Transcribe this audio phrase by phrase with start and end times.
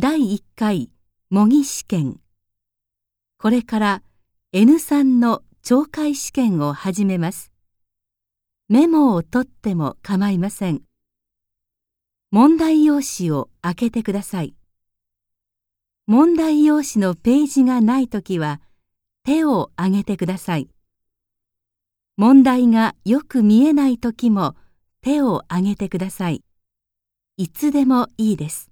[0.00, 0.92] 第1回
[1.28, 2.20] 模擬試験。
[3.36, 4.02] これから
[4.52, 7.50] N3 の懲戒試験を始めます。
[8.68, 10.82] メモを取っても構いません。
[12.30, 14.54] 問題用紙を開けてください。
[16.06, 18.60] 問題用紙のページがないときは
[19.24, 20.68] 手を挙げてください。
[22.16, 24.54] 問題がよく見えないときも
[25.00, 26.44] 手を挙げてください。
[27.36, 28.70] いつでもいいです。